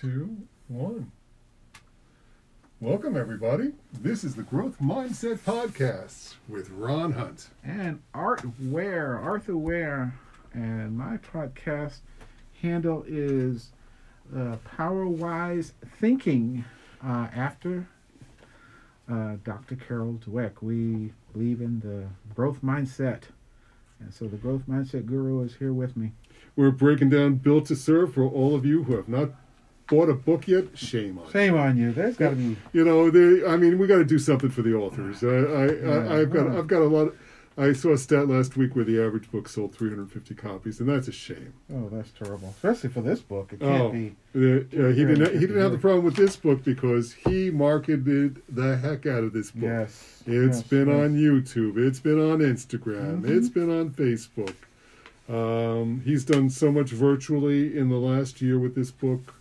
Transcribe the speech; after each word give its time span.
two, 0.00 0.36
one. 0.68 1.10
Welcome, 2.80 3.16
everybody. 3.16 3.72
This 3.92 4.24
is 4.24 4.34
the 4.34 4.42
Growth 4.42 4.78
Mindset 4.78 5.38
Podcast 5.38 6.34
with 6.50 6.68
Ron 6.68 7.12
Hunt. 7.12 7.48
and 7.64 8.02
Art 8.12 8.42
Ware, 8.60 9.18
Arthur 9.18 9.56
Ware, 9.56 10.12
and 10.52 10.98
my 10.98 11.16
podcast 11.16 12.00
handle 12.60 13.06
is 13.08 13.70
uh, 14.36 14.56
Power 14.76 15.06
Wise 15.06 15.72
Thinking. 15.98 16.66
Uh, 17.02 17.28
after 17.34 17.88
uh, 19.10 19.36
Dr. 19.44 19.76
Carol 19.76 20.20
Dweck, 20.26 20.60
we 20.60 21.12
believe 21.32 21.62
in 21.62 21.80
the 21.80 22.08
growth 22.34 22.58
mindset, 22.62 23.22
and 24.00 24.12
so 24.12 24.26
the 24.26 24.36
growth 24.36 24.62
mindset 24.68 25.06
guru 25.06 25.42
is 25.42 25.54
here 25.56 25.72
with 25.72 25.96
me. 25.96 26.12
We're 26.54 26.70
breaking 26.70 27.10
down 27.10 27.36
Built 27.36 27.64
to 27.66 27.76
Serve 27.76 28.12
for 28.12 28.24
all 28.24 28.54
of 28.54 28.66
you 28.66 28.84
who 28.84 28.96
have 28.96 29.08
not 29.08 29.30
bought 29.88 30.08
a 30.08 30.14
book 30.14 30.48
yet. 30.48 30.76
Shame 30.76 31.18
on 31.18 31.26
you. 31.26 31.30
Shame 31.32 31.54
on 31.56 31.76
you. 31.76 31.92
There's 31.92 32.16
got 32.16 32.30
to 32.30 32.36
be 32.36 32.56
You 32.72 32.84
know, 32.84 33.10
they, 33.10 33.46
I 33.46 33.56
mean, 33.56 33.78
we 33.78 33.86
got 33.86 33.98
to 33.98 34.04
do 34.04 34.18
something 34.18 34.50
for 34.50 34.62
the 34.62 34.74
authors. 34.74 35.22
I, 35.22 35.28
I, 35.28 35.66
Yeah. 35.72 36.12
I, 36.14 36.20
I've 36.20 36.30
got, 36.30 36.46
I've 36.48 36.66
got 36.66 36.82
a 36.82 36.86
lot. 36.86 37.12
I 37.58 37.72
saw 37.72 37.92
a 37.92 37.96
stat 37.98 38.28
last 38.28 38.58
week 38.58 38.76
where 38.76 38.84
the 38.84 39.02
average 39.02 39.30
book 39.30 39.48
sold 39.48 39.74
350 39.74 40.34
copies, 40.34 40.78
and 40.78 40.86
that's 40.90 41.08
a 41.08 41.12
shame. 41.12 41.54
oh, 41.74 41.88
that's 41.90 42.10
terrible, 42.10 42.50
especially 42.50 42.90
for 42.90 43.00
this 43.00 43.20
book. 43.20 43.50
It 43.54 43.60
can't 43.60 43.82
Oh. 43.82 43.88
be. 43.90 44.14
The, 44.34 44.58
uh, 44.60 44.92
he 44.92 45.06
didn't. 45.06 45.32
He 45.32 45.40
didn't 45.40 45.62
have 45.62 45.72
the 45.72 45.78
problem 45.78 46.04
with 46.04 46.16
this 46.16 46.36
book 46.36 46.62
because 46.62 47.14
he 47.14 47.50
marketed 47.50 48.42
the 48.50 48.76
heck 48.76 49.06
out 49.06 49.24
of 49.24 49.32
this 49.32 49.52
book. 49.52 49.62
Yes, 49.62 50.22
It's 50.26 50.58
yes, 50.58 50.62
been 50.64 50.88
yes. 50.88 50.96
on 50.98 51.16
YouTube. 51.16 51.78
It's 51.78 51.98
been 51.98 52.20
on 52.20 52.40
Instagram. 52.40 53.22
Mhm. 53.22 53.28
It's 53.30 53.48
been 53.48 53.70
on 53.70 53.88
Facebook. 53.88 54.52
Um, 55.28 56.02
he's 56.04 56.26
done 56.26 56.50
so 56.50 56.70
much 56.70 56.90
virtually 56.90 57.76
in 57.76 57.88
the 57.88 57.96
last 57.96 58.42
year 58.42 58.58
with 58.58 58.74
this 58.74 58.90
book 58.90 59.34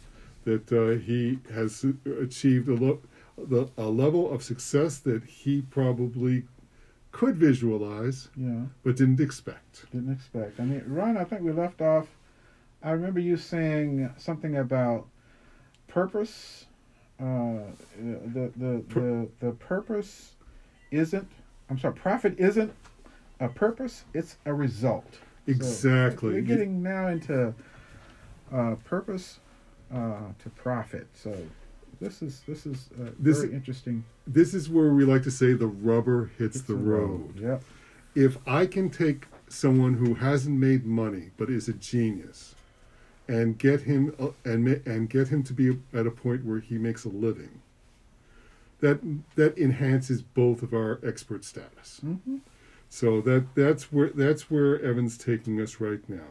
that 0.45 0.72
uh, 0.72 0.99
he 1.04 1.40
has 1.54 1.85
achieved 2.22 2.70
a, 2.70 2.73
lo- 2.76 3.02
the, 3.38 3.70
a 3.77 3.84
level 3.86 4.31
of 4.31 4.42
success 4.44 5.00
that 5.00 5.23
he 5.25 5.61
probably 5.64 6.44
could 7.11 7.36
visualize 7.38 8.30
Yeah. 8.36 8.61
but 8.84 8.95
didn't 8.95 9.19
expect. 9.19 9.86
Didn't 9.92 10.14
expect. 10.14 10.59
I 10.59 10.64
mean, 10.64 10.84
Ron, 10.88 11.17
I 11.17 11.23
think 11.23 11.42
we 11.42 11.52
left 11.52 11.81
off. 11.81 12.08
I 12.84 12.92
remember 12.92 13.19
you 13.19 13.36
saying 13.38 14.09
something 14.17 14.58
about 14.58 15.08
purpose. 15.88 16.66
Uh, 17.19 17.59
the 17.97 18.52
the 18.58 18.84
the 18.94 19.28
the 19.39 19.52
purpose 19.53 20.34
isn't. 20.91 21.28
I'm 21.69 21.80
sorry. 21.80 21.95
Profit 21.95 22.36
isn't 22.38 22.73
a 23.39 23.47
purpose. 23.47 24.03
It's 24.14 24.36
a 24.45 24.53
result. 24.53 25.08
So 25.14 25.19
Exactly. 25.47 26.34
we're 26.34 26.41
getting 26.41 26.84
now 26.84 27.08
into 27.08 27.53
uh, 28.53 28.75
purpose 28.84 29.39
uh, 29.94 30.31
to 30.44 30.50
profit. 30.52 31.08
So 31.14 31.36
this 32.00 32.22
is 32.22 32.41
this 32.47 32.66
is 32.66 32.89
uh, 33.00 33.11
This- 33.19 33.41
very 33.41 33.53
interesting. 33.53 34.03
This 34.28 34.53
is 34.53 34.69
where 34.69 34.91
we 34.94 35.05
like 35.05 35.23
to 35.23 35.31
say 35.31 35.53
the 35.53 35.67
rubber 35.67 36.31
hits 36.38 36.58
It's 36.58 36.66
the 36.67 36.73
a 36.73 36.78
road. 36.78 37.39
Yep. 37.39 37.64
if 38.16 38.38
I 38.47 38.66
can 38.66 38.89
take 38.89 39.28
someone 39.47 39.94
who 39.95 40.16
hasn't 40.16 40.58
made 40.59 40.86
money 40.86 41.30
but 41.38 41.50
is 41.50 41.67
a 41.67 41.73
genius 41.73 42.56
and 43.28 43.58
get 43.58 43.81
him 43.81 44.13
uh, 44.19 44.30
and 44.44 44.67
and 44.88 45.09
get 45.09 45.28
him 45.28 45.44
to 45.44 45.53
be 45.53 45.78
at 45.94 46.08
a 46.08 46.11
point 46.11 46.44
where 46.44 46.59
he 46.59 46.78
makes 46.80 47.06
a 47.06 47.09
living 47.09 47.61
that 48.80 49.00
that 49.36 49.58
enhances 49.58 50.22
both 50.22 50.61
of 50.63 50.73
our 50.73 51.00
expert 51.03 51.44
status 51.45 52.00
hmm 52.02 52.38
so 52.89 53.19
that 53.22 53.45
that's 53.56 53.91
where 53.91 54.09
that's 54.09 54.50
where 54.50 54.80
Evan's 54.81 55.17
taking 55.17 55.59
us 55.61 55.80
right 55.80 56.08
now 56.09 56.30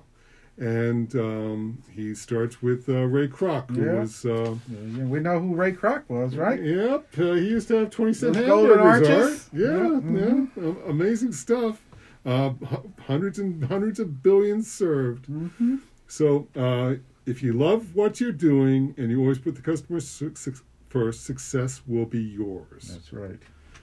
and 0.58 1.14
um, 1.16 1.82
he 1.90 2.14
starts 2.14 2.62
with 2.62 2.88
uh, 2.88 3.02
Ray 3.04 3.28
Kroc 3.28 3.70
who 3.70 3.84
Yeah. 3.84 4.00
was 4.00 4.24
uh, 4.24 4.54
Yeah, 4.68 5.04
we 5.04 5.20
know 5.20 5.40
who 5.40 5.54
Ray 5.54 5.72
Kroc 5.72 6.04
was, 6.08 6.36
right? 6.36 6.62
Yep, 6.62 7.06
uh, 7.18 7.32
he 7.32 7.48
used 7.48 7.68
to 7.68 7.74
have 7.76 7.90
twenty 7.90 8.12
cent 8.14 8.34
Those 8.34 8.46
golden 8.46 8.78
arches? 8.78 9.08
Art. 9.08 9.40
Yeah, 9.52 10.00
Yeah, 10.00 10.46
yeah, 10.60 10.74
amazing 10.88 11.32
stuff. 11.32 11.82
Uh, 12.24 12.50
hu- 12.50 12.92
hundreds 13.06 13.38
and 13.38 13.62
hundreds 13.64 13.98
of 14.00 14.22
billions 14.22 14.70
served. 14.70 15.26
Mm-hmm. 15.28 15.76
So 16.06 16.46
uh, 16.56 16.94
if 17.26 17.42
you 17.42 17.52
love 17.52 17.94
what 17.94 18.20
you're 18.20 18.32
doing 18.32 18.94
and 18.96 19.10
you 19.10 19.20
always 19.20 19.38
put 19.38 19.56
the 19.56 19.62
customer 19.62 20.00
su- 20.00 20.34
su- 20.34 20.54
first, 20.88 21.24
success 21.24 21.82
will 21.86 22.06
be 22.06 22.22
yours. 22.22 22.88
That's 22.92 23.12
right. 23.12 23.40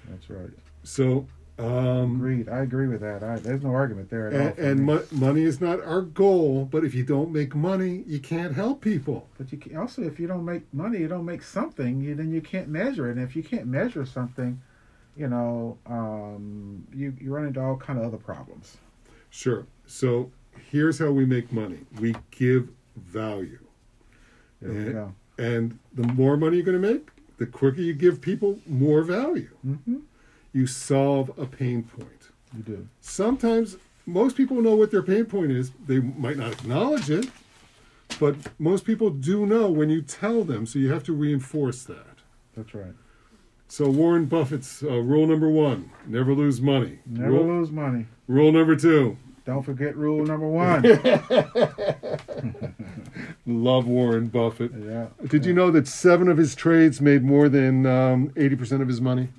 That's 0.10 0.30
right. 0.30 0.50
So. 0.84 1.28
Um, 1.60 2.16
Agreed. 2.16 2.50
I 2.50 2.60
agree 2.62 2.88
with 2.88 3.02
that. 3.02 3.24
I, 3.24 3.36
there's 3.38 3.62
no 3.62 3.70
argument 3.72 4.10
there 4.10 4.28
at 4.30 4.34
and 4.34 4.56
for 4.56 4.62
and 4.64 4.86
mo- 4.86 5.04
money 5.12 5.44
is 5.44 5.62
not 5.62 5.84
our 5.84 6.02
goal, 6.02 6.66
but 6.72 6.84
if 6.84 6.96
you 6.96 7.04
don't 7.04 7.32
make 7.32 7.54
money, 7.54 8.04
you 8.08 8.20
can't 8.20 8.56
help 8.56 8.82
people. 8.82 9.28
but 9.38 9.52
you 9.52 9.58
can, 9.60 9.78
also, 9.78 10.02
if 10.02 10.20
you 10.20 10.26
don't 10.28 10.46
make 10.46 10.64
money, 10.74 11.00
you 11.00 11.08
don't 11.08 11.26
make 11.26 11.44
something. 11.44 12.02
You, 12.02 12.16
then 12.16 12.32
you 12.32 12.42
can't 12.42 12.68
measure 12.68 13.10
it. 13.10 13.18
And 13.18 13.24
if 13.24 13.36
you 13.36 13.44
can't 13.44 13.68
measure 13.68 14.06
something, 14.06 14.60
you 15.16 15.28
know, 15.28 15.78
um, 15.86 16.88
you 16.94 17.14
you 17.20 17.34
run 17.34 17.46
into 17.46 17.62
all 17.62 17.76
kind 17.76 18.00
of 18.00 18.06
other 18.06 18.18
problems. 18.18 18.78
Sure. 19.30 19.66
So 19.86 20.32
here's 20.72 20.98
how 21.00 21.12
we 21.12 21.26
make 21.26 21.52
money: 21.52 21.80
we 22.00 22.16
give 22.32 22.70
value. 22.96 23.60
There 24.62 24.72
we 24.72 24.86
Yeah. 24.86 24.92
go. 24.92 25.14
And 25.38 25.78
the 25.94 26.08
more 26.14 26.38
money 26.38 26.58
you're 26.58 26.66
going 26.66 26.82
to 26.82 26.94
make, 26.94 27.10
the 27.38 27.46
quicker 27.46 27.82
you 27.82 27.94
give 27.94 28.22
people 28.22 28.60
more 28.66 29.04
value. 29.04 29.50
Mm-hmm. 29.68 29.98
You 30.54 30.68
solve 30.68 31.32
a 31.38 31.46
pain 31.46 31.84
point. 31.84 32.30
You 32.56 32.64
do. 32.64 32.88
Sometimes 33.00 33.78
most 34.06 34.36
people 34.36 34.62
know 34.62 34.76
what 34.76 34.92
their 34.92 35.04
pain 35.04 35.26
point 35.26 35.52
is. 35.52 35.72
They 35.88 36.00
might 36.00 36.38
not 36.38 36.52
acknowledge 36.52 37.10
it, 37.10 37.28
but 38.20 38.36
most 38.60 38.84
people 38.84 39.10
do 39.10 39.46
know 39.46 39.72
when 39.72 39.90
you 39.90 40.02
tell 40.02 40.44
them, 40.44 40.66
so 40.66 40.80
you 40.80 40.92
have 40.92 41.04
to 41.06 41.14
reinforce 41.14 41.84
that. 41.84 42.18
That's 42.56 42.74
right. 42.74 42.94
So 43.70 43.90
Warren 43.90 44.26
Buffett's 44.26 44.84
uh, 44.84 44.98
rule 45.00 45.26
number 45.28 45.50
one, 45.50 45.92
never 46.06 46.34
lose 46.34 46.60
money. 46.60 47.00
Never 47.06 47.32
rule, 47.32 47.60
lose 47.60 47.72
money. 47.72 48.06
rule 48.28 48.52
number 48.52 48.76
two, 48.76 49.16
Don't 49.46 49.64
forget 49.64 49.96
rule 49.96 50.26
number 50.26 50.48
one. 50.48 50.82
love 53.46 53.88
Warren 53.88 54.28
Buffett. 54.28 54.74
yeah. 54.78 55.08
Did 55.28 55.46
you 55.46 55.54
know 55.54 55.72
that 55.72 55.88
seven 55.88 56.28
of 56.28 56.38
his 56.38 56.54
trades 56.54 57.00
made 57.00 57.24
more 57.24 57.48
than 57.48 57.86
um, 57.86 58.30
80% 58.32 58.82
of 58.82 58.90
his 58.90 59.00
money? 59.00 59.30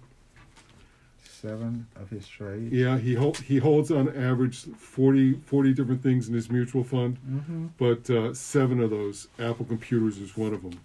Seven 1.42 1.88
of 2.00 2.08
his 2.08 2.28
trades. 2.28 2.72
Yeah, 2.72 2.98
he 2.98 3.14
hol- 3.14 3.34
he 3.34 3.58
holds 3.58 3.90
on 3.90 4.08
average 4.16 4.58
40, 4.76 5.40
40 5.44 5.74
different 5.74 6.00
things 6.00 6.28
in 6.28 6.34
his 6.34 6.48
mutual 6.48 6.84
fund, 6.84 7.16
Mm-hmm. 7.28 7.66
but 7.78 8.08
uh, 8.08 8.32
seven 8.32 8.80
of 8.80 8.90
those, 8.90 9.26
Apple 9.40 9.64
Computers 9.66 10.18
is 10.18 10.36
one 10.36 10.54
of 10.54 10.62
them, 10.62 10.78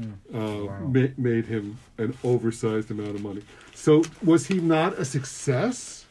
uh, 0.00 0.36
Hmm. 0.38 0.66
Wow. 0.66 0.78
ma- 0.86 1.08
made 1.16 1.46
him 1.46 1.78
an 1.98 2.16
oversized 2.22 2.92
amount 2.92 3.16
of 3.16 3.22
money. 3.22 3.42
So 3.74 4.04
was 4.24 4.46
he 4.46 4.60
not 4.60 4.92
a 5.00 5.04
success? 5.04 6.06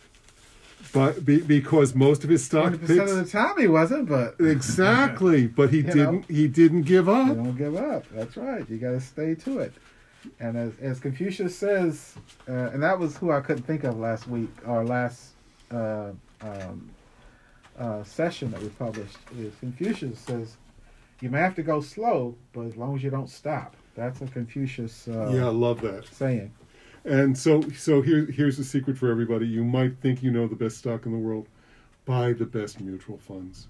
But 0.92 1.26
be, 1.26 1.40
because 1.40 1.96
most 1.96 2.26
of 2.26 2.30
his 2.30 2.44
stock 2.44 2.74
picks, 2.82 2.90
of 3.12 3.16
the 3.16 3.26
time 3.26 3.58
he 3.58 3.68
wasn't, 3.68 4.10
but 4.10 4.36
exactly, 4.40 5.48
but 5.48 5.70
he 5.72 5.82
didn't 5.82 6.26
he 6.30 6.48
didn't 6.50 6.82
give 6.84 7.08
up. 7.08 7.30
don't 7.36 7.58
give 7.58 7.78
up. 7.78 8.04
That's 8.12 8.36
right. 8.36 8.70
You 8.70 8.78
got 8.80 8.92
to 8.92 9.00
stay 9.02 9.34
to 9.36 9.60
it. 9.60 9.74
And 10.40 10.58
as, 10.58 10.74
as 10.80 11.00
Confucius 11.00 11.58
says, 11.58 12.16
uh, 12.48 12.70
and 12.72 12.82
that 12.84 12.98
was 12.98 13.18
who 13.18 13.32
I 13.32 13.42
couldn't 13.42 13.64
think 13.64 13.84
of 13.84 13.98
last 13.98 14.28
week 14.28 14.50
or 14.66 14.86
last 14.86 15.32
uh, 15.72 16.12
um, 16.42 16.90
uh, 17.78 18.04
session 18.04 18.52
that 18.52 18.62
we 18.62 18.70
published, 18.70 19.18
is 19.38 19.54
Confucius 19.60 20.20
says, 20.20 20.58
you 21.22 21.30
may 21.30 21.40
have 21.40 21.56
to 21.56 21.64
go 21.64 21.82
slow, 21.82 22.36
but 22.52 22.62
as 22.62 22.76
long 22.76 22.96
as 22.96 23.04
you 23.04 23.10
don't 23.10 23.30
stop. 23.30 23.76
That's 23.96 24.22
a 24.22 24.28
Confucius 24.28 25.08
uh, 25.08 25.32
Yeah, 25.34 25.46
I 25.46 25.50
love 25.50 25.82
that. 25.82 26.06
saying. 26.08 26.52
And 27.06 27.38
so, 27.38 27.62
so 27.78 28.02
here, 28.02 28.26
here's 28.26 28.58
the 28.58 28.64
secret 28.64 28.98
for 28.98 29.10
everybody. 29.12 29.46
You 29.46 29.64
might 29.64 29.98
think 30.00 30.24
you 30.24 30.32
know 30.32 30.48
the 30.48 30.56
best 30.56 30.78
stock 30.78 31.06
in 31.06 31.12
the 31.12 31.18
world. 31.18 31.48
Buy 32.06 32.34
the 32.34 32.46
best 32.46 32.80
mutual 32.80 33.18
funds. 33.18 33.68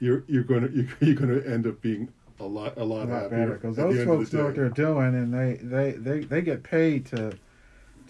You're 0.00 0.24
you're 0.28 0.44
gonna 0.44 0.68
you're, 0.72 0.86
you're 1.00 1.14
gonna 1.14 1.40
end 1.46 1.66
up 1.66 1.80
being 1.80 2.08
a 2.40 2.44
lot 2.44 2.76
a 2.76 2.82
A 2.82 2.84
lot, 2.84 3.08
lot 3.08 3.08
happier 3.08 3.28
better 3.38 3.52
because 3.54 3.76
those 3.76 4.04
folks 4.04 4.32
know 4.32 4.44
what 4.44 4.54
they're 4.54 4.68
doing, 4.68 5.14
and 5.14 5.32
they 5.32 5.58
they, 5.62 5.92
they, 5.92 6.20
they 6.20 6.42
get 6.42 6.62
paid 6.62 7.06
to 7.06 7.36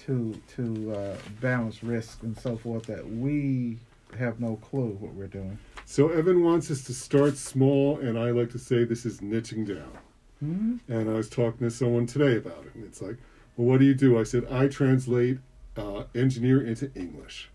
to 0.06 0.40
to 0.56 0.94
uh, 0.94 1.16
balance 1.40 1.82
risk 1.82 2.22
and 2.22 2.38
so 2.38 2.56
forth 2.56 2.84
that 2.84 3.08
we 3.08 3.78
have 4.18 4.40
no 4.40 4.56
clue 4.56 4.96
what 5.00 5.12
we're 5.14 5.26
doing. 5.26 5.58
So 5.84 6.08
Evan 6.10 6.42
wants 6.42 6.70
us 6.70 6.84
to 6.84 6.94
start 6.94 7.36
small, 7.36 7.98
and 7.98 8.18
I 8.18 8.30
like 8.30 8.50
to 8.50 8.58
say 8.58 8.84
this 8.84 9.04
is 9.06 9.20
niching 9.20 9.66
down. 9.66 9.98
hmm 10.40 10.76
And 10.88 11.08
I 11.10 11.14
was 11.14 11.28
talking 11.28 11.66
to 11.66 11.70
someone 11.70 12.06
today 12.06 12.36
about 12.36 12.64
it, 12.66 12.74
and 12.74 12.84
it's 12.84 13.02
like, 13.02 13.16
well, 13.56 13.66
what 13.68 13.80
do 13.80 13.86
you 13.86 13.94
do? 13.94 14.18
I 14.18 14.22
said 14.22 14.46
I 14.50 14.68
translate 14.68 15.38
uh, 15.76 16.04
engineer 16.14 16.60
into 16.64 16.92
English, 16.94 17.50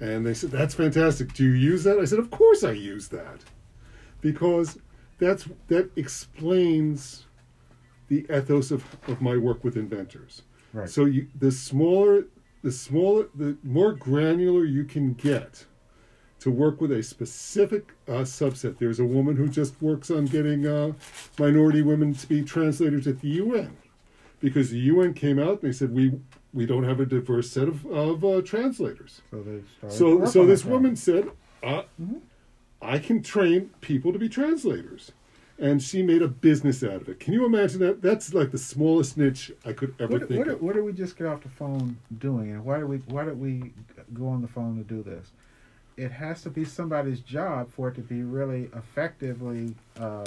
and 0.00 0.24
they 0.26 0.34
said 0.34 0.50
that's 0.50 0.74
fantastic. 0.74 1.32
Do 1.34 1.44
you 1.44 1.52
use 1.52 1.84
that? 1.84 1.98
I 1.98 2.06
said, 2.06 2.18
of 2.18 2.30
course 2.30 2.64
I 2.64 2.72
use 2.72 3.08
that, 3.08 3.44
because 4.20 4.78
that's 5.18 5.48
that 5.68 5.90
explains 5.96 7.26
the 8.08 8.26
ethos 8.34 8.70
of, 8.70 8.84
of 9.06 9.20
my 9.20 9.36
work 9.36 9.62
with 9.64 9.76
inventors. 9.76 10.42
Right. 10.72 10.88
So 10.88 11.04
you, 11.04 11.28
the 11.38 11.50
smaller, 11.52 12.24
the 12.62 12.72
smaller, 12.72 13.28
the 13.34 13.56
more 13.62 13.92
granular 13.92 14.64
you 14.64 14.84
can 14.84 15.12
get, 15.14 15.66
to 16.40 16.50
work 16.50 16.80
with 16.80 16.92
a 16.92 17.02
specific 17.02 17.92
uh, 18.06 18.22
subset. 18.22 18.78
There's 18.78 19.00
a 19.00 19.04
woman 19.04 19.36
who 19.36 19.48
just 19.48 19.80
works 19.82 20.10
on 20.10 20.24
getting 20.26 20.66
uh, 20.66 20.92
minority 21.38 21.82
women 21.82 22.14
to 22.14 22.26
be 22.26 22.42
translators 22.42 23.06
at 23.06 23.20
the 23.20 23.28
UN 23.28 23.76
because 24.40 24.70
the 24.70 24.78
UN 24.78 25.14
came 25.14 25.38
out 25.38 25.62
and 25.62 25.62
they 25.62 25.72
said 25.72 25.92
we 25.92 26.12
we 26.54 26.64
don't 26.64 26.84
have 26.84 26.98
a 27.00 27.06
diverse 27.06 27.50
set 27.50 27.68
of, 27.68 27.84
of 27.86 28.24
uh, 28.24 28.40
translators. 28.42 29.20
So 29.30 29.42
they. 29.42 29.60
So 29.88 30.24
so 30.26 30.46
this 30.46 30.64
woman 30.64 30.96
said, 30.96 31.28
uh, 31.62 31.82
Mhm. 32.00 32.20
I 32.80 32.98
can 32.98 33.22
train 33.22 33.70
people 33.80 34.12
to 34.12 34.18
be 34.18 34.28
translators. 34.28 35.12
And 35.60 35.82
she 35.82 36.04
made 36.04 36.22
a 36.22 36.28
business 36.28 36.84
out 36.84 37.02
of 37.02 37.08
it. 37.08 37.18
Can 37.18 37.32
you 37.32 37.44
imagine 37.44 37.80
that? 37.80 38.00
That's 38.00 38.32
like 38.32 38.52
the 38.52 38.58
smallest 38.58 39.16
niche 39.16 39.50
I 39.64 39.72
could 39.72 39.92
ever 39.98 40.12
What, 40.12 40.28
think 40.28 40.38
what, 40.38 40.48
of. 40.48 40.62
what 40.62 40.74
did 40.76 40.84
we 40.84 40.92
just 40.92 41.16
get 41.16 41.26
off 41.26 41.42
the 41.42 41.48
phone 41.48 41.98
doing, 42.18 42.52
and 42.52 42.64
why 42.64 42.76
did 42.78 42.84
we 42.84 42.98
why 43.08 43.24
did 43.24 43.40
we 43.40 43.72
go 44.14 44.28
on 44.28 44.40
the 44.40 44.46
phone 44.46 44.76
to 44.76 44.84
do 44.84 45.02
this? 45.02 45.32
It 45.96 46.12
has 46.12 46.42
to 46.42 46.50
be 46.50 46.64
somebody's 46.64 47.18
job 47.18 47.72
for 47.72 47.88
it 47.88 47.96
to 47.96 48.02
be 48.02 48.22
really 48.22 48.70
effectively, 48.76 49.74
uh, 49.98 50.22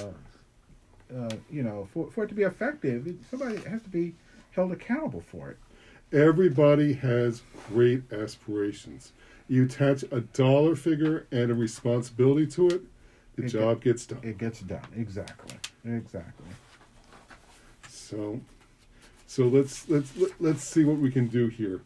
uh, 1.17 1.29
you 1.49 1.63
know, 1.63 1.87
for, 1.93 2.11
for 2.11 2.25
it 2.25 2.27
to 2.27 2.35
be 2.35 2.43
effective. 2.43 3.15
Somebody 3.29 3.55
has 3.69 3.81
to 3.83 3.89
be 3.89 4.13
held 4.51 4.73
accountable 4.73 5.23
for 5.31 5.49
it. 5.49 5.57
Everybody 6.11 6.91
has 6.91 7.41
great 7.69 8.11
aspirations. 8.11 9.13
You 9.51 9.65
attach 9.65 10.03
a 10.13 10.21
dollar 10.21 10.77
figure 10.77 11.27
and 11.29 11.51
a 11.51 11.53
responsibility 11.53 12.47
to 12.47 12.67
it, 12.69 12.81
the 13.35 13.43
It 13.43 13.49
job 13.49 13.81
gets 13.81 14.05
done. 14.05 14.19
It 14.23 14.37
gets 14.37 14.61
done 14.61 14.79
exactly, 14.95 15.57
exactly. 15.83 16.45
So, 17.89 18.39
so 19.27 19.47
let's 19.47 19.89
let's 19.89 20.15
let, 20.15 20.31
let's 20.39 20.63
see 20.63 20.85
what 20.85 20.99
we 20.99 21.11
can 21.11 21.27
do 21.27 21.47
here. 21.47 21.81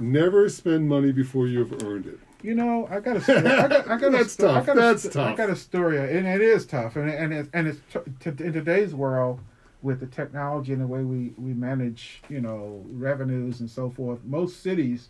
Never 0.00 0.48
spend 0.48 0.88
money 0.88 1.12
before 1.12 1.46
you've 1.46 1.82
earned 1.84 2.06
it. 2.06 2.18
You 2.42 2.54
know, 2.54 2.88
I 2.90 3.00
got 3.00 3.18
a 3.18 3.20
story. 3.20 3.38
I 3.38 3.68
got, 3.68 3.90
I 3.90 3.98
got 3.98 4.02
a 4.08 4.10
That's 4.12 4.40
I 4.40 4.46
tough. 4.46 4.66
got 4.66 4.76
a 4.78 4.80
That's 4.80 5.00
sto- 5.02 5.10
tough. 5.10 5.32
I 5.34 5.36
got 5.36 5.50
a 5.50 5.56
story, 5.56 5.98
and 5.98 6.26
it 6.26 6.40
is 6.40 6.64
tough, 6.64 6.96
and 6.96 7.10
and 7.10 7.34
it, 7.34 7.48
and 7.52 7.68
it's 7.68 7.80
t- 7.92 8.00
t- 8.30 8.44
in 8.44 8.54
today's 8.54 8.94
world 8.94 9.40
with 9.82 10.00
the 10.00 10.06
technology 10.06 10.72
and 10.72 10.80
the 10.80 10.86
way 10.86 11.02
we 11.02 11.34
we 11.36 11.52
manage, 11.52 12.22
you 12.30 12.40
know, 12.40 12.82
revenues 12.88 13.60
and 13.60 13.68
so 13.68 13.90
forth. 13.90 14.24
Most 14.24 14.62
cities, 14.62 15.08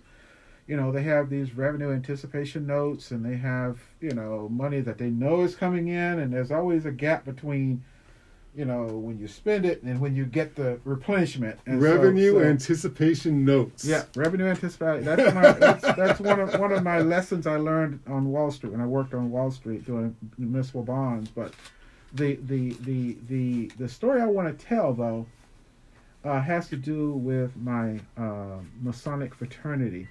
you 0.67 0.77
know, 0.77 0.91
they 0.93 1.03
have 1.03 1.29
these 1.29 1.55
revenue 1.55 1.93
anticipation 1.93 2.67
notes, 2.67 3.11
and 3.11 3.25
they 3.25 3.37
have 3.37 3.79
you 4.01 4.11
know 4.13 4.49
money 4.51 4.81
that 4.81 4.99
they 4.99 5.11
know 5.11 5.43
is 5.43 5.55
coming 5.55 5.89
in, 5.89 6.19
and 6.21 6.33
there's 6.33 6.51
always 6.51 6.87
a 6.87 6.93
gap 6.93 7.25
between. 7.25 7.83
You 8.57 8.65
know 8.65 8.85
when 8.87 9.19
you 9.19 9.27
spend 9.27 9.67
it 9.67 9.83
and 9.83 9.99
when 10.01 10.15
you 10.15 10.25
get 10.25 10.55
the 10.55 10.79
replenishment. 10.85 11.59
And 11.67 11.83
so- 11.83 11.89
Revenue 11.93 12.35
so- 12.35 12.45
anticipation 12.45 13.45
notes. 13.45 13.85
yeah, 13.85 14.05
revenue 14.15 14.47
anticipation. 14.47 15.05
That's, 15.05 15.35
my, 15.35 15.51
that's 15.51 15.83
that's 15.83 16.21
one 16.21 16.39
of 16.39 16.57
one 16.61 16.71
of 16.71 16.85
my 16.85 17.01
lessons 17.01 17.49
I 17.49 17.57
learned 17.57 17.99
on 18.07 18.31
Wall 18.31 18.53
Street 18.53 18.71
when 18.71 18.81
I 18.81 18.87
worked 18.87 19.13
on 19.13 19.33
Wall 19.33 19.51
Street 19.51 19.85
doing 19.85 20.15
municipal 20.39 20.85
bonds. 20.85 21.31
But 21.31 21.53
the 22.13 22.37
the 22.47 22.75
the 22.85 23.17
the 23.27 23.73
the 23.77 23.89
story 23.89 24.23
I 24.23 24.27
want 24.27 24.57
to 24.57 24.65
tell 24.65 24.93
though 24.95 25.27
uh, 26.25 26.41
has 26.41 26.69
to 26.69 26.77
do 26.77 27.11
with 27.15 27.57
my 27.57 27.99
uh, 28.17 28.59
Masonic 28.81 29.35
fraternity. 29.35 30.07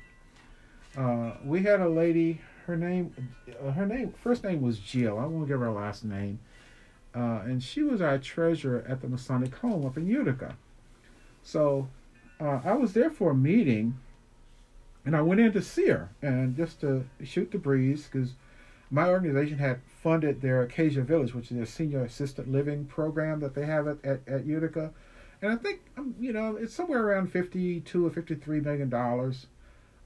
Uh, 0.98 1.34
we 1.44 1.64
had 1.64 1.82
a 1.82 1.90
lady. 1.90 2.42
Her 2.66 2.78
name, 2.78 3.14
uh, 3.62 3.72
her 3.72 3.86
name, 3.86 4.14
first 4.24 4.44
name 4.44 4.62
was 4.62 4.80
Jill. 4.80 5.20
I 5.20 5.26
won't 5.26 5.48
give 5.48 5.60
her 5.60 5.72
last 5.72 6.06
name. 6.06 6.40
Uh, 7.16 7.42
and 7.44 7.62
she 7.62 7.84
was 7.84 8.02
our 8.02 8.18
treasurer 8.18 8.84
at 8.88 9.02
the 9.02 9.08
Masonic 9.08 9.54
home 9.56 9.86
up 9.86 9.98
in 9.98 10.08
Utica. 10.08 10.56
So 11.44 11.90
uh, 12.40 12.62
I 12.64 12.74
was 12.74 12.94
there 12.94 13.10
for 13.10 13.32
a 13.32 13.36
meeting, 13.36 14.00
and 15.06 15.16
I 15.16 15.22
went 15.22 15.42
in 15.42 15.52
to 15.54 15.62
see 15.62 15.88
her 15.88 16.10
and 16.22 16.56
just 16.56 16.82
to 16.82 17.06
shoot 17.24 17.52
the 17.52 17.58
breeze 17.58 18.08
because 18.12 18.34
my 18.90 19.10
organization 19.10 19.58
had 19.58 19.82
funded 20.02 20.42
their 20.42 20.62
Acacia 20.64 21.02
Village, 21.02 21.34
which 21.34 21.52
is 21.52 21.58
their 21.58 21.66
senior 21.66 22.04
assistant 22.04 22.52
living 22.52 22.86
program 22.86 23.40
that 23.42 23.56
they 23.56 23.66
have 23.66 23.88
at, 23.88 23.98
at, 24.06 24.22
at 24.28 24.46
Utica. 24.46 24.92
And 25.42 25.52
I 25.52 25.56
think, 25.58 25.82
um, 25.98 26.16
you 26.20 26.32
know, 26.32 26.56
it's 26.56 26.74
somewhere 26.74 27.06
around 27.06 27.32
52 27.32 28.06
or 28.06 28.10
53 28.10 28.62
million 28.62 28.90
dollars 28.90 29.48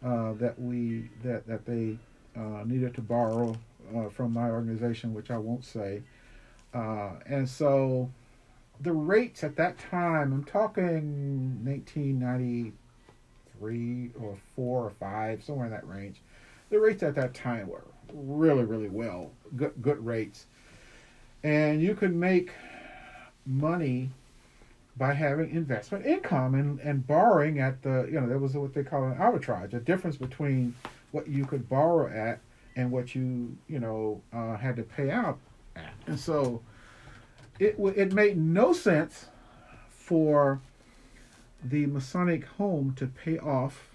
uh, 0.06 0.34
that 0.34 0.60
we 0.60 1.10
that 1.24 1.48
that 1.48 1.66
they 1.66 1.98
uh, 2.36 2.64
needed 2.66 2.94
to 2.96 3.02
borrow 3.02 3.56
uh, 3.96 4.10
from 4.10 4.34
my 4.34 4.50
organization, 4.50 5.14
which 5.14 5.32
I 5.32 5.38
won't 5.38 5.64
say. 5.66 6.04
Uh, 6.74 7.12
and 7.26 7.48
so 7.50 8.12
the 8.82 8.92
rates 8.92 9.44
at 9.44 9.56
that 9.56 9.80
time, 9.80 10.34
I'm 10.34 10.44
talking 10.44 11.66
1993 11.66 14.12
or 14.20 14.38
four 14.56 14.86
or 14.86 14.92
five, 14.92 15.44
somewhere 15.44 15.66
in 15.66 15.72
that 15.72 15.88
range. 15.88 16.22
The 16.70 16.80
rates 16.80 17.02
at 17.02 17.16
that 17.16 17.34
time 17.34 17.68
were 17.68 17.86
really, 18.14 18.66
really 18.66 18.90
well, 18.90 19.32
good, 19.56 19.74
good 19.82 20.06
rates, 20.06 20.46
and 21.44 21.82
you 21.82 21.96
could 21.96 22.14
make 22.14 22.52
money 23.46 24.12
by 24.98 25.14
having 25.14 25.50
investment 25.52 26.06
income 26.06 26.56
and, 26.56 26.80
and 26.80 27.06
borrowing 27.06 27.60
at 27.60 27.82
the 27.84 28.08
you 28.12 28.20
know 28.20 28.28
there 28.28 28.40
was 28.40 28.54
what 28.56 28.74
they 28.74 28.84
call 28.84 29.04
an 29.06 29.16
arbitrage, 29.16 29.74
a 29.74 29.80
difference 29.80 30.18
between 30.18 30.74
what 31.12 31.28
you 31.28 31.46
could 31.46 31.68
borrow 31.70 32.08
at 32.12 32.40
and 32.76 32.92
what 32.92 33.16
you 33.16 33.56
you 33.68 33.80
know 33.80 34.22
uh, 34.34 34.56
had 34.58 34.76
to 34.76 34.84
pay 34.84 35.10
out 35.12 35.38
at, 35.76 35.94
and 36.08 36.20
so 36.20 36.62
it 37.60 37.78
w- 37.78 37.94
it 37.96 38.14
made 38.14 38.38
no 38.38 38.74
sense 38.74 39.28
for 39.90 40.60
the 41.64 41.86
Masonic 41.88 42.46
home 42.46 42.94
to 42.98 43.08
pay 43.08 43.38
off 43.40 43.90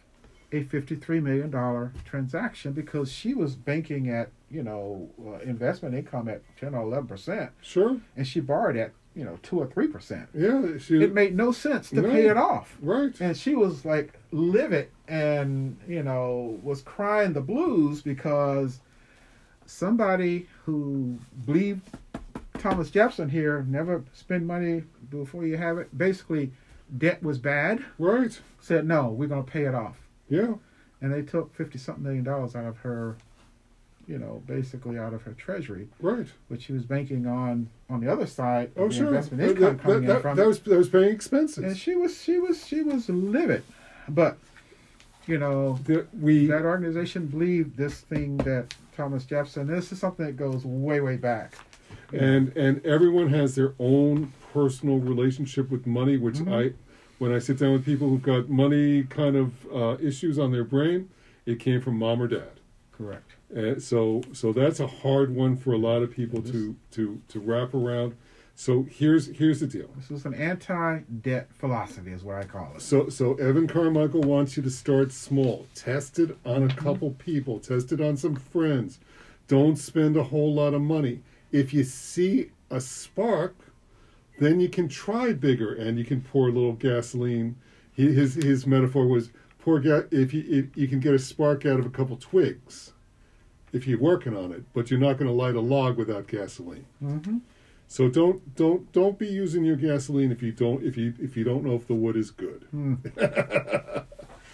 a 0.53 0.63
fifty-three 0.65 1.21
million 1.21 1.51
dollar 1.51 1.93
transaction 2.05 2.73
because 2.73 3.11
she 3.11 3.35
was 3.35 3.55
banking 3.55 4.11
at 4.11 4.31
you 4.51 4.63
know 4.63 5.09
uh, 5.27 5.39
investment 5.39 5.95
income 5.95 6.29
at 6.29 6.43
ten 6.59 6.75
or 6.75 6.83
eleven 6.83 7.07
percent, 7.07 7.51
Sure. 7.63 7.99
and 8.17 8.27
she 8.27 8.41
borrowed 8.41 8.77
at 8.77 8.93
you 9.15 9.25
know 9.25 9.39
two 9.43 9.59
or 9.59 9.67
three 9.67 9.89
percent. 9.89 10.29
Yeah. 10.35 10.79
She, 10.79 11.03
It 11.03 11.13
made 11.13 11.37
no 11.37 11.53
sense 11.53 11.91
to 11.91 12.01
No. 12.03 12.11
pay 12.11 12.27
it 12.29 12.37
off, 12.37 12.77
right. 12.81 13.19
and 13.21 13.37
she 13.37 13.55
was 13.55 13.85
like 13.85 14.19
livid 14.31 14.89
and 15.09 15.77
you 15.87 16.03
know 16.03 16.59
was 16.63 16.83
crying 16.83 17.33
the 17.33 17.41
blues 17.41 18.01
because 18.03 18.81
somebody 19.67 20.49
who 20.65 21.19
believed 21.45 21.83
Thomas 22.59 22.91
Jefferson 22.91 23.29
here 23.29 23.65
never 23.69 24.05
spend 24.13 24.47
money 24.47 24.85
before 25.11 25.45
you 25.47 25.57
have 25.57 25.79
it. 25.79 25.97
Basically, 25.97 26.53
debt 26.99 27.23
was 27.23 27.39
bad. 27.39 27.85
Right. 27.99 28.39
Said 28.61 28.87
no, 28.87 29.09
we're 29.09 29.29
gonna 29.29 29.43
pay 29.43 29.65
it 29.65 29.75
off, 29.75 29.97
Yeah. 30.29 30.55
and 31.01 31.13
they 31.13 31.23
took 31.23 31.55
fifty 31.55 31.79
something 31.79 32.05
million 32.05 32.25
dollars 32.25 32.55
out 32.55 32.67
of 32.67 32.79
her, 32.79 33.17
you 34.07 34.19
know, 34.19 34.43
basically 34.47 34.99
out 34.99 35.15
of 35.15 35.23
her 35.23 35.33
treasury, 35.33 35.89
Right. 36.01 36.27
which 36.49 36.63
she 36.63 36.73
was 36.73 36.85
banking 36.85 37.27
on 37.27 37.69
on 37.89 38.01
the 38.01 38.11
other 38.11 38.27
side 38.27 38.71
of 38.77 38.83
Oh, 38.83 38.89
the 38.89 38.95
sure. 38.95 39.07
investment 39.09 39.43
That, 39.43 39.51
income 39.51 39.77
that, 39.77 39.83
coming 39.83 40.05
that, 40.07 40.17
in 40.17 40.23
from 40.23 40.37
that 40.37 40.47
was 40.47 40.61
that 40.61 40.77
was 40.79 40.89
paying 40.89 41.15
expenses. 41.15 41.59
and 41.65 41.77
she 41.77 41.95
was 41.95 42.21
she 42.21 42.39
was 42.39 42.67
she 42.67 42.83
was 42.83 43.09
livid, 43.09 43.63
but 44.09 44.39
you 45.27 45.39
know 45.39 45.79
that 45.85 46.07
we 46.19 46.47
that 46.47 46.63
organization 46.63 47.27
believed 47.27 47.77
this 47.77 48.01
thing 48.01 48.37
that 48.39 48.75
Thomas 48.97 49.25
Jefferson. 49.25 49.67
This 49.69 49.93
is 49.93 49.99
something 50.01 50.27
that 50.27 50.37
goes 50.37 50.65
way 50.65 51.01
way 51.01 51.17
back. 51.17 51.55
you 52.13 52.19
know. 52.21 52.27
and 52.27 52.57
and 52.57 52.85
everyone 52.87 53.29
has 53.29 53.55
their 53.55 53.75
own 53.79 54.33
personal 54.53 54.99
relationship 54.99 55.71
with 55.71 55.87
money 55.87 56.17
which 56.19 56.37
Mhm. 56.37 56.53
i 56.53 56.73
when 57.19 57.33
i 57.33 57.39
sit 57.39 57.59
down 57.59 57.73
with 57.73 57.85
people 57.87 58.09
who've 58.11 58.23
got 58.23 58.49
money 58.51 59.05
kind 59.05 59.35
of 59.37 59.53
uh, 59.73 59.97
issues 60.03 60.39
on 60.39 60.51
their 60.53 60.65
brain 60.65 61.09
it 61.47 61.59
came 61.59 61.81
from 61.81 61.97
mom 61.99 62.21
or 62.21 62.27
dad 62.29 62.61
correct. 62.91 63.33
And 63.55 63.83
so 63.83 64.23
so 64.33 64.53
that's 64.53 64.81
a 64.81 64.87
hard 64.87 65.35
one 65.35 65.57
for 65.57 65.73
a 65.73 65.79
lot 65.79 66.03
of 66.03 66.11
people 66.11 66.43
to 66.43 66.75
to 66.93 67.21
to 67.29 67.41
wrap 67.41 67.75
around. 67.75 68.15
So 68.55 68.87
here's 68.91 69.27
here's 69.29 69.61
the 69.61 69.67
deal. 69.67 69.89
This 69.97 70.11
is 70.11 70.27
an 70.27 70.35
anti-debt 70.35 71.49
philosophy, 71.55 72.13
is 72.13 72.23
what 72.23 72.37
I 72.37 72.45
call 72.45 72.73
it. 72.77 72.83
so 72.83 73.09
so 73.09 73.35
evan 73.35 73.67
carmichael 73.67 74.21
wants 74.23 74.57
you 74.57 74.63
to 74.63 74.71
start 74.71 75.11
small. 75.13 75.67
Test 75.75 76.19
it 76.19 76.37
on 76.45 76.63
a 76.65 76.67
Mm-hmm. 76.67 76.79
couple 76.79 77.11
people. 77.13 77.59
Test 77.59 77.93
it 77.93 78.01
on 78.01 78.17
some 78.17 78.37
friends. 78.37 78.99
Don't 79.49 79.77
spend 79.77 80.17
a 80.17 80.23
whole 80.25 80.53
lot 80.55 80.75
of 80.75 80.83
money. 80.83 81.21
If 81.51 81.73
you 81.75 81.85
see 81.85 82.51
a 82.71 82.81
spark 82.81 83.57
then 84.39 84.59
you 84.61 84.69
can 84.69 84.89
try 84.89 85.33
bigger 85.33 85.73
and 85.75 85.99
you 85.99 86.05
can 86.05 86.21
pour 86.21 86.49
a 86.49 86.53
little 86.53 86.73
gasoline. 86.73 87.55
He- 87.93 88.13
his 88.15 88.35
his 88.35 88.67
metaphor 88.67 89.07
was 89.07 89.31
pour 89.61 89.79
ga- 89.81 90.07
if 90.11 90.33
you 90.35 90.43
if 90.49 90.77
you 90.77 90.89
can 90.89 91.01
get 91.01 91.15
a 91.15 91.19
spark 91.19 91.65
out 91.67 91.79
of 91.81 91.87
a 91.87 91.91
couple 91.91 92.17
twigs 92.17 92.93
if 93.73 93.87
you're 93.87 93.99
working 93.99 94.37
on 94.37 94.53
it 94.53 94.63
but 94.73 94.91
you're 94.91 95.01
not 95.01 95.17
going 95.19 95.27
to 95.29 95.33
light 95.33 95.55
a 95.55 95.61
log 95.61 95.97
without 95.97 96.27
gasoline 96.27 96.85
Mm-hmm. 97.03 97.39
so 97.89 98.09
don't 98.09 98.55
don't 98.57 98.91
don't 98.93 99.19
be 99.19 99.27
using 99.27 99.65
your 99.65 99.77
gasoline 99.77 100.31
if 100.33 100.43
you 100.43 100.53
don't 100.53 100.83
if 100.85 100.97
you 100.97 101.15
if 101.19 101.37
you 101.37 101.45
don't 101.45 101.65
know 101.65 101.75
if 101.75 101.87
the 101.87 101.95
wood 101.95 102.17
is 102.17 102.31
good 102.31 102.67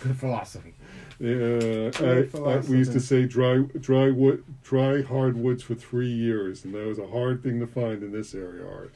Good 0.01 0.17
philosophy. 0.17 0.75
Yeah, 1.19 1.91
I, 1.99 2.29
I, 2.39 2.59
we 2.59 2.77
used 2.79 2.93
to 2.93 3.01
say 3.01 3.25
dry, 3.27 3.65
dry 3.81 4.11
wood, 4.13 4.45
dry 4.63 5.03
hardwoods 5.03 5.65
for 5.65 5.75
three 5.75 6.07
years, 6.11 6.65
and 6.65 6.73
that 6.75 6.87
was 6.87 7.01
a 7.01 7.09
hard 7.09 7.43
thing 7.43 7.59
to 7.59 7.67
find 7.67 8.05
in 8.05 8.13
this 8.13 8.33
area, 8.33 8.65
Art. 8.65 8.95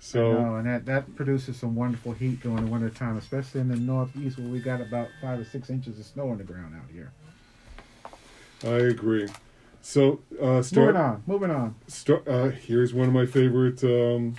So 0.00 0.34
no, 0.34 0.56
and 0.56 0.66
that, 0.66 0.84
that 0.84 1.16
produces 1.16 1.56
some 1.56 1.74
wonderful 1.74 2.12
heat 2.12 2.42
during 2.42 2.66
the 2.66 2.70
winter 2.70 2.90
time, 2.90 3.16
especially 3.16 3.62
in 3.62 3.68
the 3.68 3.76
northeast 3.76 4.36
where 4.38 4.48
we 4.48 4.58
got 4.60 4.82
about 4.82 5.08
five 5.22 5.38
or 5.40 5.44
six 5.46 5.70
inches 5.70 5.98
of 5.98 6.04
snow 6.04 6.28
on 6.28 6.36
the 6.36 6.44
ground 6.44 6.74
out 6.76 6.90
here. 6.92 7.10
I 8.64 8.76
agree. 8.78 9.28
So 9.82 10.20
uh, 10.40 10.62
start. 10.62 10.88
Moving 10.94 11.00
on. 11.00 11.22
Moving 11.26 11.50
on. 11.50 11.74
Start, 11.86 12.26
uh, 12.26 12.48
here's 12.48 12.94
one 12.94 13.06
of 13.08 13.12
my 13.14 13.26
favorite 13.26 13.82
um, 13.84 14.36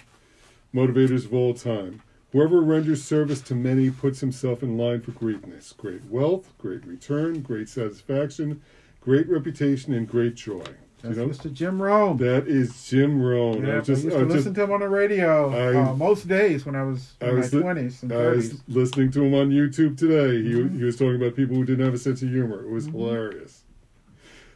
motivators 0.74 1.26
of 1.26 1.34
all 1.34 1.54
time. 1.54 2.02
Whoever 2.32 2.62
renders 2.62 3.04
service 3.04 3.40
to 3.42 3.56
many 3.56 3.90
puts 3.90 4.20
himself 4.20 4.62
in 4.64 4.78
line 4.78 5.02
for 5.02 5.12
greatness, 5.12 5.74
great 5.78 6.04
wealth, 6.06 6.52
great 6.58 6.86
return, 6.86 7.42
great 7.42 7.70
satisfaction, 7.70 8.62
great 9.00 9.30
reputation, 9.30 9.94
and 9.94 10.08
great 10.08 10.36
joy. 10.36 10.64
You 11.04 11.14
That's 11.14 11.18
know, 11.18 11.28
Mr. 11.28 11.54
Jim 11.54 11.80
Rome. 11.82 12.18
that 12.18 12.48
is 12.48 12.88
Jim 12.90 13.22
Rohn. 13.22 13.64
yeah, 13.66 13.76
I 13.76 13.78
I 13.78 13.82
just, 13.82 14.04
used 14.04 14.16
I 14.18 14.20
to 14.22 14.26
just- 14.26 14.36
listen 14.38 14.54
to 14.56 14.64
him 14.64 14.72
on 14.72 14.80
the 14.82 14.90
radio 14.90 15.50
I- 15.54 15.92
uh, 15.92 15.96
most 15.96 16.28
days 16.28 16.66
when 16.66 16.76
I 16.76 16.84
was 16.84 17.14
I 17.22 17.28
in 17.30 17.36
was 17.38 17.54
my 17.54 17.58
li- 17.60 17.64
twenties 17.64 18.02
and 18.04 18.12
I 18.12 18.28
was 18.30 18.62
listening 18.68 19.12
to 19.12 19.24
him 19.24 19.34
on 19.36 19.52
YouTube 19.52 19.98
today. 19.98 20.42
He, 20.42 20.56
Mhm. 20.56 20.78
he 20.78 20.84
was 20.84 20.98
talking 20.98 21.16
about 21.16 21.36
people 21.36 21.56
who 21.56 21.64
didn't 21.64 21.86
have 21.86 21.94
a 21.94 21.98
sense 22.00 22.22
of 22.24 22.30
humor. 22.30 22.64
It 22.64 22.70
was 22.72 22.88
Mhm. 22.88 22.94
hilarious. 22.94 23.62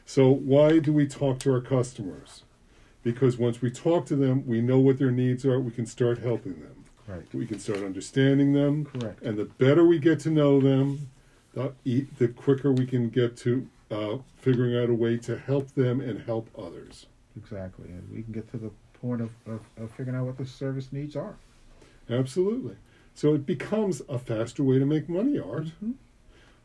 So, 0.09 0.31
why 0.31 0.79
do 0.79 0.91
we 0.91 1.05
talk 1.05 1.37
to 1.41 1.53
our 1.53 1.61
customers? 1.61 2.41
Because 3.03 3.37
once 3.37 3.61
we 3.61 3.69
talk 3.69 4.07
to 4.07 4.15
them, 4.15 4.43
we 4.47 4.59
know 4.59 4.79
what 4.79 4.97
their 4.97 5.11
needs 5.11 5.45
are, 5.45 5.59
we 5.59 5.69
can 5.69 5.85
start 5.85 6.17
helping 6.17 6.61
them. 6.61 6.85
Right. 7.07 7.31
We 7.31 7.45
can 7.45 7.59
start 7.59 7.83
understanding 7.83 8.53
them. 8.53 8.85
Correct. 8.85 9.21
And 9.21 9.37
the 9.37 9.45
better 9.45 9.85
we 9.85 9.99
get 9.99 10.19
to 10.21 10.31
know 10.31 10.59
them, 10.59 11.11
the, 11.53 12.07
the 12.17 12.27
quicker 12.27 12.71
we 12.71 12.87
can 12.87 13.09
get 13.09 13.37
to 13.37 13.69
uh, 13.91 14.17
figuring 14.35 14.75
out 14.75 14.89
a 14.89 14.95
way 14.95 15.15
to 15.17 15.37
help 15.37 15.75
them 15.75 16.01
and 16.01 16.19
help 16.23 16.49
others. 16.57 17.05
Exactly. 17.37 17.89
And 17.89 18.09
we 18.11 18.23
can 18.23 18.33
get 18.33 18.49
to 18.49 18.57
the 18.57 18.71
point 18.99 19.21
of, 19.21 19.29
of, 19.45 19.59
of 19.77 19.91
figuring 19.91 20.17
out 20.17 20.25
what 20.25 20.39
the 20.39 20.45
service 20.47 20.91
needs 20.91 21.15
are. 21.15 21.35
Absolutely. 22.09 22.77
So 23.13 23.35
it 23.35 23.45
becomes 23.45 24.01
a 24.09 24.17
faster 24.17 24.63
way 24.63 24.79
to 24.79 24.87
make 24.87 25.07
money, 25.07 25.37
Art. 25.37 25.67
Mhm. 25.83 25.93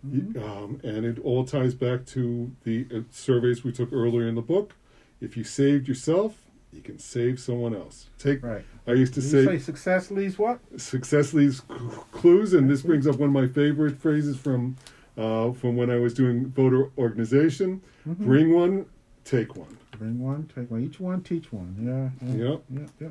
Mhm. 0.04 0.37
Um, 0.42 0.80
and 0.82 1.04
it 1.04 1.18
all 1.20 1.44
ties 1.44 1.75
back 1.75 2.04
to 2.06 2.50
the 2.64 2.87
uh, 2.94 3.00
surveys 3.11 3.64
we 3.64 3.73
took 3.73 3.92
earlier 3.92 4.26
in 4.28 4.34
the 4.34 4.42
book. 4.42 4.75
If 5.20 5.37
you 5.37 5.44
saved 5.44 5.88
yourself, 5.88 6.37
you 6.73 6.82
can 6.82 6.99
save 6.99 7.40
someone 7.40 7.75
else. 7.75 8.08
Take. 8.18 8.42
Right. 8.42 8.64
I 8.87 8.92
used 8.92 9.14
to 9.14 9.23
say, 9.23 9.44
say 9.44 9.58
success 9.58 10.11
leaves 10.11 10.38
what? 10.38 10.58
success 10.76 11.32
leaves 11.32 11.62
cl- 11.66 12.06
clues, 12.12 12.52
and 12.52 12.68
this 12.68 12.82
brings 12.82 13.06
up 13.06 13.16
one 13.16 13.28
of 13.28 13.32
my 13.32 13.46
favorite 13.46 13.96
phrases 13.99 14.37
from 14.37 14.76
uh, 15.16 15.52
from 15.52 15.76
when 15.76 15.90
I 15.90 15.96
was 15.99 16.12
doing 16.12 16.46
voter 16.46 16.90
organization. 16.99 17.80
Mhm. 18.06 18.18
Bring 18.18 18.54
one, 18.54 18.87
take 19.25 19.56
one. 19.56 19.78
Bring 19.99 20.18
one, 20.18 20.50
take 20.54 20.70
one. 20.70 20.82
Each 20.82 20.99
one, 21.00 21.23
teach 21.23 21.52
one. 21.52 21.76
Yeah. 21.80 22.28
yeah 22.28 22.44
Yep. 22.50 22.62
Yeah. 22.70 22.87
Yeah. 23.00 23.08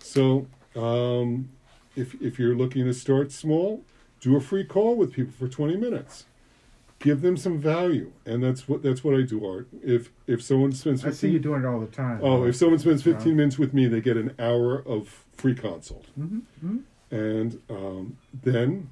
So, 0.00 0.46
um, 0.74 1.48
if 1.94 2.20
if 2.20 2.38
you're 2.38 2.56
looking 2.56 2.84
to 2.84 2.92
start 2.92 3.30
small, 3.32 3.82
do 4.26 4.36
a 4.36 4.40
free 4.40 4.64
call 4.64 4.96
with 4.96 5.12
people 5.12 5.32
for 5.38 5.46
20 5.46 5.76
minutes. 5.76 6.24
Give 6.98 7.20
them 7.20 7.36
some 7.36 7.58
value, 7.58 8.10
and 8.24 8.42
that's 8.42 8.66
what 8.66 8.82
that's 8.82 9.04
what 9.04 9.14
I 9.14 9.20
do. 9.22 9.46
Art. 9.46 9.68
If 9.84 10.10
if 10.26 10.42
someone 10.42 10.72
spends 10.72 11.02
I 11.04 11.10
15, 11.10 11.12
see 11.18 11.32
you 11.34 11.38
doing 11.38 11.62
it 11.62 11.66
all 11.66 11.78
the 11.78 11.86
time. 11.86 12.20
oh, 12.22 12.44
if 12.46 12.56
someone 12.56 12.78
spends 12.78 13.02
15 13.02 13.28
Yeah. 13.32 13.36
minutes 13.36 13.58
with 13.58 13.74
me, 13.74 13.86
they 13.86 14.00
get 14.00 14.16
an 14.16 14.32
hour 14.38 14.78
of 14.86 15.24
free 15.36 15.54
consult, 15.54 16.06
hmm 16.16 16.38
hmm 16.60 16.78
and 17.10 17.60
um, 17.68 18.16
then 18.42 18.88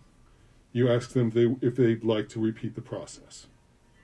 you 0.72 0.88
ask 0.90 1.10
them 1.14 1.28
if 1.28 1.34
they 1.34 1.66
if 1.66 1.76
they'd 1.76 2.04
like 2.04 2.28
to 2.30 2.40
repeat 2.40 2.74
the 2.74 2.82
process. 2.82 3.46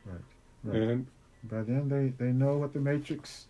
Right. 0.07 0.75
And 0.75 1.07
By 1.45 1.63
then, 1.63 1.89
they, 1.91 2.25
they 2.25 2.33
know 2.33 2.57
what 2.57 2.73
the 2.73 2.81
matrix 2.81 3.47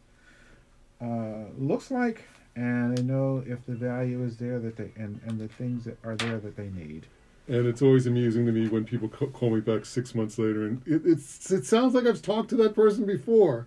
uh, 1.01 1.45
looks 1.57 1.91
like, 1.93 2.25
and 2.57 2.97
they 2.99 3.03
know 3.05 3.43
if 3.47 3.65
the 3.67 3.75
value 3.75 4.25
is 4.25 4.37
there 4.37 4.59
that 4.59 4.77
they 4.77 4.91
and, 4.97 5.21
and 5.27 5.39
the 5.41 5.47
things 5.49 5.85
that 5.85 5.97
are 6.05 6.17
there 6.17 6.39
that 6.39 6.57
they 6.57 6.71
need. 6.71 7.07
And 7.51 7.67
it's 7.67 7.83
always 7.83 8.07
amusing 8.07 8.47
to 8.47 8.53
me 8.53 8.69
when 8.69 8.85
people 8.85 9.09
call 9.09 9.51
me 9.51 9.61
back 9.61 9.85
six 9.85 10.15
months 10.15 10.39
later, 10.39 10.65
and 10.65 10.81
it, 10.87 11.03
it's 11.05 11.51
it 11.51 11.67
sounds 11.67 11.95
like 11.95 12.07
I've 12.07 12.23
talked 12.23 12.49
to 12.51 12.57
that 12.57 12.77
person 12.77 13.05
before, 13.07 13.67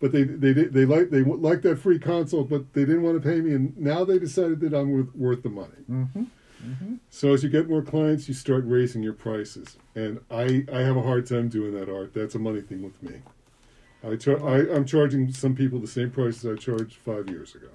but 0.00 0.12
they 0.12 0.22
they 0.24 0.52
they, 0.54 0.86
like 0.86 1.10
they 1.10 1.22
like 1.22 1.60
that 1.62 1.78
free 1.78 1.98
consult, 1.98 2.48
but 2.48 2.72
they 2.72 2.86
didn't 2.86 3.02
want 3.02 3.22
to 3.22 3.28
pay 3.28 3.42
me, 3.42 3.52
and 3.52 3.76
now 3.76 4.02
they 4.02 4.18
decided 4.18 4.60
that 4.60 4.72
I'm 4.72 4.92
worth, 4.92 5.14
worth 5.14 5.42
the 5.42 5.50
money. 5.50 5.82
Mm-hmm. 5.90 6.22
Mm-hmm. 6.64 6.94
So 7.10 7.34
as 7.34 7.42
you 7.42 7.50
get 7.50 7.68
more 7.68 7.82
clients, 7.82 8.28
you 8.28 8.34
start 8.34 8.64
raising 8.66 9.02
your 9.02 9.12
prices, 9.12 9.76
and 9.94 10.20
I 10.30 10.64
I 10.72 10.80
have 10.80 10.96
a 10.96 11.02
hard 11.02 11.26
time 11.26 11.50
doing 11.50 11.74
that 11.74 11.90
art. 11.90 12.14
That's 12.14 12.34
a 12.34 12.38
money 12.38 12.62
thing 12.62 12.82
with 12.82 13.02
me. 13.02 13.20
I, 14.02 14.16
char- 14.16 14.42
I 14.48 14.74
I'm 14.74 14.86
charging 14.86 15.30
some 15.32 15.54
people 15.54 15.78
the 15.80 15.86
same 15.86 16.10
prices 16.10 16.46
I 16.46 16.56
charged 16.56 16.94
five 16.94 17.28
years 17.28 17.54
ago. 17.54 17.68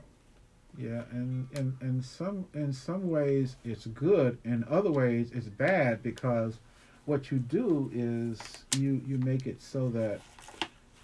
Yeah, 0.77 1.03
and 1.11 1.47
and 1.55 1.77
in 1.81 2.01
some 2.01 2.45
in 2.53 2.73
some 2.73 3.09
ways 3.09 3.57
it's 3.63 3.85
good, 3.85 4.37
in 4.43 4.65
other 4.69 4.91
ways 4.91 5.29
it's 5.33 5.47
bad 5.47 6.01
because 6.01 6.57
what 7.05 7.31
you 7.31 7.37
do 7.37 7.91
is 7.93 8.39
you 8.77 9.01
you 9.05 9.17
make 9.19 9.45
it 9.45 9.61
so 9.61 9.89
that 9.89 10.19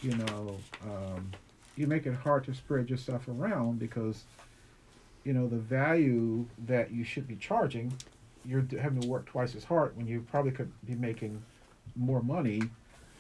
you 0.02 0.16
know 0.16 0.58
um, 0.84 1.32
you 1.76 1.88
make 1.88 2.06
it 2.06 2.16
hard 2.16 2.44
to 2.46 2.54
spread 2.54 2.90
yourself 2.90 3.28
around 3.28 3.80
because 3.80 4.24
you 5.24 5.34
know 5.34 5.48
the 5.48 5.58
value 5.58 6.46
that 6.66 6.92
you 6.92 7.04
should 7.04 7.28
be 7.28 7.36
charging 7.36 7.94
you're 8.46 8.66
having 8.82 9.02
to 9.02 9.08
work 9.08 9.26
twice 9.26 9.54
as 9.56 9.64
hard 9.64 9.96
when 9.98 10.08
you 10.08 10.26
probably 10.32 10.52
could 10.52 10.72
be 10.86 10.96
making 10.96 11.42
more 11.96 12.24
money 12.24 12.62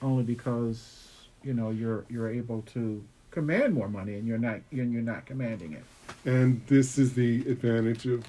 only 0.01 0.23
because 0.23 1.09
you 1.43 1.53
know 1.53 1.69
you're 1.69 2.05
you're 2.09 2.29
able 2.29 2.61
to 2.63 3.03
command 3.31 3.73
more 3.73 3.89
money 3.89 4.15
and 4.15 4.27
you're 4.27 4.37
not 4.37 4.59
and 4.71 4.91
you're 4.91 5.01
not 5.01 5.25
commanding 5.25 5.73
it 5.73 5.83
And 6.25 6.61
this 6.67 6.97
is 6.97 7.13
the 7.13 7.41
advantage 7.49 8.05
of 8.05 8.25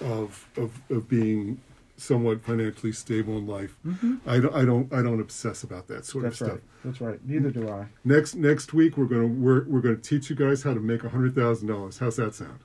of 0.00 0.48
of, 0.56 0.80
of 0.90 1.08
being 1.08 1.60
somewhat 1.96 2.40
financially 2.42 2.92
stable 2.92 3.36
in 3.38 3.46
life. 3.46 3.76
mm-hmm. 3.84 4.16
I 4.26 4.38
don't 4.38 4.54
I 4.54 4.64
don't 4.64 4.92
I 4.92 5.02
don't 5.02 5.20
obsess 5.20 5.62
about 5.62 5.88
that 5.88 6.04
sort 6.04 6.24
That's 6.24 6.40
of 6.40 6.46
stuff. 6.46 6.58
right. 6.58 6.62
That's 6.84 7.00
right. 7.00 7.18
Neither 7.26 7.50
do 7.50 7.68
I. 7.68 7.86
Next 8.04 8.34
next 8.34 8.72
week 8.72 8.96
we're 8.96 9.06
gonna 9.06 9.26
we're 9.26 9.64
we're 9.64 9.80
gonna 9.80 9.96
teach 9.96 10.30
you 10.30 10.36
guys 10.36 10.62
how 10.62 10.74
to 10.74 10.80
make 10.80 11.04
a 11.04 11.08
hundred 11.08 11.34
thousand 11.34 11.68
dollars. 11.68 11.98
How's 11.98 12.16
that 12.16 12.34
sound? 12.34 12.60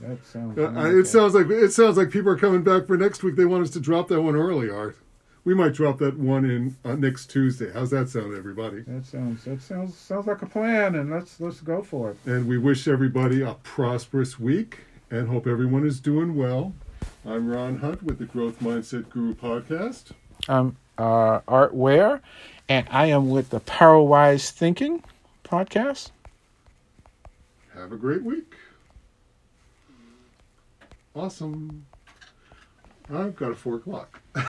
That 0.00 0.24
sounds. 0.26 0.58
Uh, 0.58 0.98
it 0.98 1.06
sounds 1.06 1.34
like 1.34 1.48
it 1.48 1.72
sounds 1.72 1.96
like 1.96 2.10
people 2.10 2.30
are 2.30 2.36
coming 2.36 2.62
back 2.62 2.86
for 2.86 2.96
next 2.96 3.22
week. 3.22 3.36
They 3.36 3.46
want 3.46 3.62
us 3.62 3.70
to 3.70 3.80
drop 3.80 4.08
that 4.08 4.20
one 4.20 4.36
early, 4.36 4.68
Art. 4.68 4.96
We 5.46 5.54
might 5.54 5.74
drop 5.74 5.98
that 5.98 6.18
one 6.18 6.44
in 6.44 6.76
uh, 6.84 6.96
next 6.96 7.26
Tuesday. 7.26 7.70
How's 7.72 7.90
that 7.90 8.08
sound, 8.08 8.36
everybody? 8.36 8.80
That 8.80 9.06
sounds. 9.06 9.44
That 9.44 9.62
sounds. 9.62 9.96
Sounds 9.96 10.26
like 10.26 10.42
a 10.42 10.46
plan, 10.46 10.96
and 10.96 11.08
let's 11.08 11.38
let's 11.38 11.60
go 11.60 11.84
for 11.84 12.10
it. 12.10 12.16
And 12.26 12.48
we 12.48 12.58
wish 12.58 12.88
everybody 12.88 13.42
a 13.42 13.54
prosperous 13.62 14.40
week 14.40 14.80
and 15.08 15.28
hope 15.28 15.46
everyone 15.46 15.86
is 15.86 16.00
doing 16.00 16.34
well. 16.34 16.74
I'm 17.24 17.48
Ron 17.48 17.78
Hunt 17.78 18.02
with 18.02 18.18
the 18.18 18.24
Growth 18.24 18.58
Mindset 18.58 19.08
Guru 19.08 19.36
podcast. 19.36 20.10
I'm 20.48 20.76
uh, 20.98 21.38
Art 21.46 21.74
Ware, 21.74 22.22
and 22.68 22.88
I 22.90 23.06
am 23.06 23.30
with 23.30 23.50
the 23.50 23.60
Powerwise 23.60 24.50
Thinking 24.50 25.04
podcast. 25.44 26.10
Have 27.72 27.92
a 27.92 27.96
great 27.96 28.24
week. 28.24 28.52
Awesome. 31.14 31.86
I've 33.14 33.36
got 33.36 33.52
a 33.52 33.54
four 33.54 33.76
o'clock. 33.76 34.20